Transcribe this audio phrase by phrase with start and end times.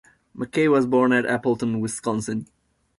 [0.35, 2.47] McKay was born at Appleton, Wisconsin.